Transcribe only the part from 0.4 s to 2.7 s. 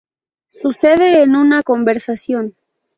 Sucede en una conversación.